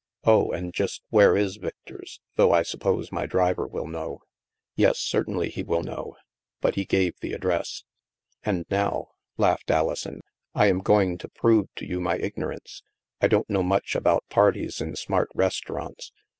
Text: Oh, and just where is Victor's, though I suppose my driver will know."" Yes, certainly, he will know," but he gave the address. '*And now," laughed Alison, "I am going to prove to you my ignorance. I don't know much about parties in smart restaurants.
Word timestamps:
Oh, 0.23 0.49
and 0.49 0.73
just 0.73 1.03
where 1.11 1.37
is 1.37 1.57
Victor's, 1.57 2.21
though 2.35 2.51
I 2.51 2.63
suppose 2.63 3.11
my 3.11 3.27
driver 3.27 3.67
will 3.67 3.85
know."" 3.85 4.21
Yes, 4.75 4.97
certainly, 4.97 5.49
he 5.51 5.61
will 5.61 5.83
know," 5.83 6.15
but 6.59 6.73
he 6.73 6.85
gave 6.85 7.19
the 7.19 7.33
address. 7.33 7.83
'*And 8.43 8.65
now," 8.71 9.09
laughed 9.37 9.69
Alison, 9.69 10.21
"I 10.55 10.65
am 10.69 10.79
going 10.79 11.19
to 11.19 11.29
prove 11.29 11.67
to 11.75 11.85
you 11.85 11.99
my 12.01 12.17
ignorance. 12.17 12.81
I 13.21 13.27
don't 13.27 13.47
know 13.47 13.61
much 13.61 13.93
about 13.95 14.27
parties 14.27 14.81
in 14.81 14.95
smart 14.95 15.29
restaurants. 15.35 16.11